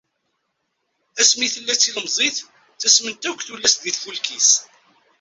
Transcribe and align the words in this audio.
Asmi 1.21 1.47
tuweḍ 1.53 1.69
d 1.77 1.79
tilemẓit, 1.81 2.37
ttasment 2.73 3.27
akk 3.29 3.39
tullas 3.47 3.75
di 3.81 3.91
tfulki-s. 3.95 4.51